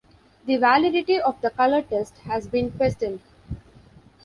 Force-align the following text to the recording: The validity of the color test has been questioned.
The 0.47 0.57
validity 0.57 1.21
of 1.21 1.39
the 1.41 1.51
color 1.51 1.83
test 1.83 2.17
has 2.23 2.47
been 2.47 2.71
questioned. 2.71 3.19